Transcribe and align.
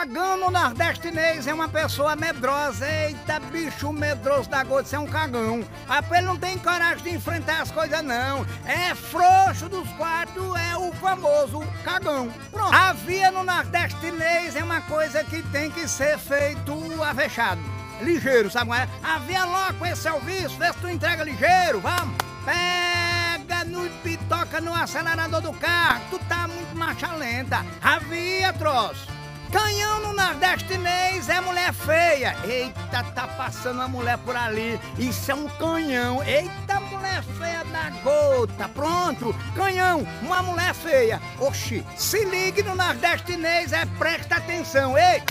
cagão 0.00 0.38
no 0.38 0.50
nordestinês 0.50 1.46
é 1.46 1.52
uma 1.52 1.68
pessoa 1.68 2.16
medrosa. 2.16 2.88
Eita, 2.88 3.38
bicho 3.38 3.92
medroso 3.92 4.48
da 4.48 4.64
gota, 4.64 4.84
isso 4.84 4.96
é 4.96 4.98
um 4.98 5.06
cagão. 5.06 5.62
A 5.86 6.02
ele 6.16 6.26
não 6.26 6.38
tem 6.38 6.56
coragem 6.56 7.04
de 7.04 7.10
enfrentar 7.10 7.60
as 7.60 7.70
coisas, 7.70 8.02
não. 8.02 8.46
É 8.64 8.94
frouxo 8.94 9.68
dos 9.68 9.86
quatro, 9.98 10.56
é 10.56 10.74
o 10.74 10.90
famoso 10.92 11.60
cagão. 11.84 12.32
Pronto. 12.50 12.74
A 12.74 12.94
via 12.94 13.30
no 13.30 13.44
nordestinês 13.44 14.56
é 14.56 14.64
uma 14.64 14.80
coisa 14.80 15.22
que 15.22 15.42
tem 15.50 15.70
que 15.70 15.86
ser 15.86 16.18
feito 16.18 16.72
avexado. 17.02 17.60
Ligeiro, 18.00 18.50
sabe 18.50 18.70
qual 18.70 18.78
é? 18.78 18.88
Avia 19.02 19.44
logo 19.44 19.74
com 19.74 19.86
esse 19.86 20.00
serviço, 20.00 20.56
vê 20.56 20.72
se 20.72 20.78
tu 20.78 20.88
entrega 20.88 21.24
ligeiro, 21.24 21.78
vamos. 21.78 22.16
Pega 22.46 23.64
no 23.66 23.86
pitoca 24.02 24.62
no 24.62 24.74
acelerador 24.74 25.42
do 25.42 25.52
carro, 25.52 26.02
tu 26.08 26.18
tá 26.20 26.48
muito 26.48 26.74
marcha 26.74 27.12
lenta. 27.12 27.66
Avia, 27.82 28.50
troço. 28.54 29.09
Canhão 29.52 30.00
no 30.00 30.12
nordestinês 30.12 31.28
é 31.28 31.40
mulher 31.40 31.72
feia. 31.72 32.36
Eita, 32.44 33.02
tá 33.14 33.26
passando 33.26 33.76
uma 33.76 33.88
mulher 33.88 34.16
por 34.18 34.36
ali. 34.36 34.80
Isso 34.98 35.30
é 35.32 35.34
um 35.34 35.48
canhão. 35.48 36.22
Eita, 36.22 36.78
mulher 36.80 37.22
feia 37.38 37.64
da 37.64 37.90
gota. 38.02 38.68
Pronto, 38.68 39.34
canhão, 39.54 40.06
uma 40.22 40.42
mulher 40.42 40.72
feia. 40.74 41.20
Oxi, 41.38 41.84
se 41.96 42.24
ligue 42.24 42.62
no 42.62 42.74
nordestinês, 42.74 43.72
é 43.72 43.84
presta 43.98 44.36
atenção. 44.36 44.96
Ei! 44.96 45.22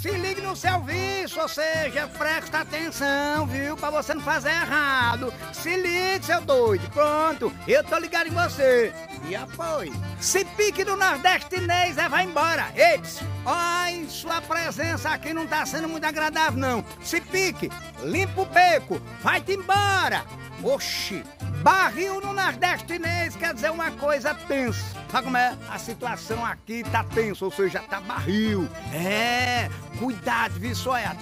Se 0.00 0.10
ligue 0.12 0.40
no 0.40 0.56
serviço, 0.56 1.38
ou 1.38 1.46
seja, 1.46 2.08
presta 2.16 2.60
atenção, 2.60 3.46
viu? 3.46 3.76
Pra 3.76 3.90
você 3.90 4.14
não 4.14 4.22
fazer 4.22 4.48
errado. 4.48 5.30
Se 5.52 5.76
ligue, 5.76 6.24
seu 6.24 6.40
doido. 6.40 6.88
Pronto, 6.88 7.52
eu 7.68 7.84
tô 7.84 7.98
ligado 7.98 8.28
em 8.28 8.30
você. 8.30 8.94
E 9.28 9.36
apoio. 9.36 9.92
Se 10.20 10.44
pique 10.44 10.84
do 10.84 10.96
nordestinês, 10.96 11.96
é 11.98 12.08
vai 12.08 12.24
embora. 12.24 12.72
Eits, 12.74 13.20
ai, 13.44 14.06
sua 14.08 14.40
presença 14.40 15.10
aqui 15.10 15.32
não 15.32 15.46
tá 15.46 15.64
sendo 15.66 15.88
muito 15.88 16.04
agradável, 16.04 16.58
não. 16.58 16.84
Se 17.02 17.20
pique, 17.20 17.70
limpa 18.02 18.40
o 18.40 18.46
beco, 18.46 19.00
vai-te 19.22 19.52
embora. 19.52 20.24
Oxi, 20.62 21.24
barril 21.62 22.20
no 22.20 22.32
nordestinês 22.34 23.34
quer 23.34 23.54
dizer 23.54 23.70
uma 23.70 23.90
coisa 23.92 24.34
tensa. 24.34 25.00
Sabe 25.10 25.24
como 25.24 25.36
é? 25.36 25.56
A 25.68 25.78
situação 25.78 26.44
aqui 26.44 26.84
tá 26.84 27.02
tensa, 27.02 27.44
ou 27.44 27.50
seja, 27.50 27.80
tá 27.80 28.00
barril. 28.00 28.68
É, 28.92 29.68
cuidado, 29.98 30.52
viu, 30.58 30.74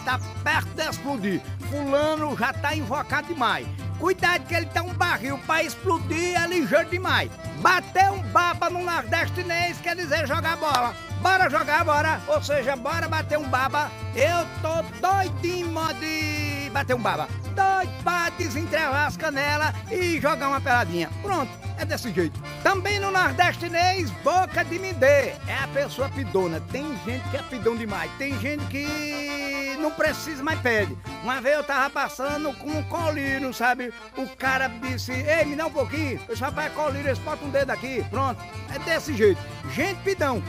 tá 0.04 0.20
perto 0.42 0.68
de 0.74 0.82
explodir. 0.82 1.40
Fulano 1.70 2.36
já 2.36 2.52
tá 2.52 2.74
invocado 2.74 3.28
demais. 3.28 3.66
Cuidado 3.98 4.46
que 4.46 4.54
ele 4.54 4.66
tá 4.66 4.82
um 4.82 4.94
barril 4.94 5.38
pra 5.38 5.62
explodir 5.62 6.40
é 6.40 6.46
ligeiro 6.46 6.88
demais. 6.88 7.30
Bater 7.60 8.10
um 8.12 8.22
baba 8.30 8.70
no 8.70 8.84
nordestinês 8.84 9.80
quer 9.80 9.96
dizer 9.96 10.26
jogar 10.26 10.56
bola. 10.56 10.94
Bora 11.20 11.50
jogar, 11.50 11.84
bora. 11.84 12.20
Ou 12.28 12.40
seja, 12.40 12.76
bora 12.76 13.08
bater 13.08 13.36
um 13.36 13.48
baba. 13.48 13.90
Eu 14.14 14.46
tô 14.62 14.82
doidinho 15.00 15.68
de 16.00 16.70
bater 16.70 16.94
um 16.94 17.00
baba. 17.00 17.28
Doido 17.56 18.02
pra 18.04 18.30
desentrevar 18.30 19.06
as 19.06 19.16
canelas 19.16 19.74
e 19.90 20.20
jogar 20.20 20.48
uma 20.48 20.60
peladinha. 20.60 21.10
Pronto, 21.20 21.50
é 21.76 21.84
desse 21.84 22.12
jeito. 22.12 22.40
Também 22.62 23.00
no 23.00 23.10
nordestinês, 23.10 24.10
boca 24.22 24.64
de 24.64 24.78
me 24.78 24.92
dê. 24.92 25.32
É 25.48 25.58
a 25.64 25.68
pessoa 25.74 26.08
pidona. 26.08 26.60
Tem 26.70 26.86
gente 27.04 27.28
que 27.30 27.36
é 27.36 27.42
pidão 27.42 27.76
demais. 27.76 28.10
Tem 28.16 28.38
gente 28.38 28.64
que 28.66 29.57
não 29.88 29.90
precisa 29.92 30.42
mais 30.44 30.60
pede. 30.60 30.96
Uma 31.22 31.40
vez 31.40 31.56
eu 31.56 31.64
tava 31.64 31.88
passando 31.88 32.52
com 32.54 32.68
um 32.68 32.82
colírio, 32.84 33.52
sabe? 33.54 33.92
O 34.16 34.28
cara 34.36 34.68
disse, 34.68 35.12
ei, 35.12 35.46
me 35.46 35.56
dá 35.56 35.66
um 35.66 35.70
pouquinho. 35.70 36.20
Eu 36.28 36.34
disse, 36.34 36.42
rapaz, 36.42 36.72
colírio, 36.74 37.08
eles 37.08 37.18
botam 37.18 37.48
um 37.48 37.50
dedo 37.50 37.70
aqui. 37.70 38.04
Pronto, 38.10 38.40
é 38.74 38.78
desse 38.80 39.14
jeito. 39.14 39.40
Gente 39.74 40.00
pidão. 40.02 40.42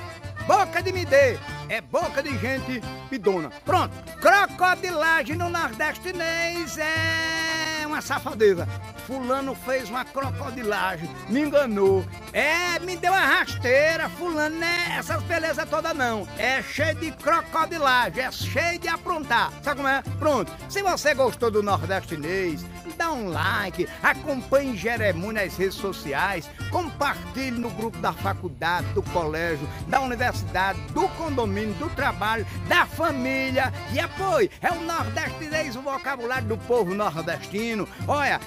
Boca 0.46 0.81
de 0.81 0.92
me 0.92 1.06
dê 1.06 1.38
é 1.70 1.80
boca 1.80 2.23
de 2.23 2.38
gente 2.40 2.81
pidona. 3.09 3.52
Pronto, 3.64 3.94
crocodilagem 4.20 5.36
no 5.36 5.50
nordestinês 5.50 6.78
é 6.78 7.86
uma 7.86 8.02
safadeza. 8.02 8.68
Fulano 9.10 9.56
fez 9.56 9.90
uma 9.90 10.06
crocodilagem, 10.06 11.09
me 11.30 11.42
enganou. 11.42 12.06
É, 12.31 12.78
me 12.78 12.96
deu 12.96 13.12
uma 13.12 13.25
rasteira, 13.25 14.08
fulano, 14.08 14.56
né? 14.56 14.97
Essas 15.00 15.24
belezas 15.24 15.68
todas 15.68 15.96
não. 15.96 16.28
É 16.38 16.62
cheio 16.62 16.94
de 16.94 17.12
crocodilagem, 17.14 18.24
é 18.24 18.31
cheio 18.31 18.78
de 18.78 18.88
aprontar. 18.88 19.52
Sabe 19.64 19.78
como 19.78 19.88
é? 19.88 20.03
Pronto. 20.19 20.52
Se 20.69 20.84
você 20.84 21.16
gostou 21.16 21.50
do 21.50 21.64
nordestinês, 21.64 22.64
dá 23.00 23.14
um 23.14 23.30
like, 23.30 23.88
acompanhe 24.03 24.75
Jeremu 24.75 25.31
nas 25.31 25.56
redes 25.56 25.75
sociais, 25.75 26.50
compartilhe 26.69 27.58
no 27.58 27.69
grupo 27.69 27.98
da 28.00 28.12
faculdade, 28.12 28.86
do 28.88 29.02
colégio, 29.02 29.68
da 29.88 30.02
universidade, 30.02 30.80
do 30.92 31.08
condomínio, 31.09 31.74
do 31.75 31.90
trabalho, 31.92 32.46
da 32.68 32.86
família 32.86 33.74
e 33.94 34.00
apoie. 34.02 34.52
É 34.62 34.69
o 34.69 34.81
nordestinês, 34.81 35.78
o 35.78 35.81
vocabulário 35.81 36.50
do 36.50 36.58
povo 36.58 36.94
nordestino. 36.94 37.88
Olha, 38.06 38.42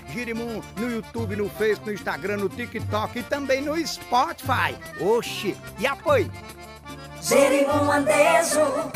No 0.77 0.91
YouTube, 0.91 1.37
no 1.37 1.49
Facebook, 1.49 1.87
no 1.87 1.93
Instagram, 1.93 2.37
no 2.39 2.49
TikTok 2.49 3.19
e 3.19 3.23
também 3.23 3.63
no 3.63 3.77
Spotify. 3.87 4.77
Oxi, 5.01 5.57
e 5.79 5.87
apoie. 5.87 6.31
Jerimum 7.21 7.91
Andejo 7.91 8.91